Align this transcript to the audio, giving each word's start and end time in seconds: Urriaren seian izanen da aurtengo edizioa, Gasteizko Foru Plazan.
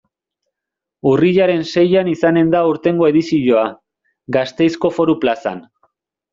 Urriaren 1.11 1.61
seian 1.73 2.09
izanen 2.15 2.49
da 2.57 2.63
aurtengo 2.71 3.11
edizioa, 3.13 3.69
Gasteizko 4.39 4.95
Foru 4.99 5.19
Plazan. 5.27 5.65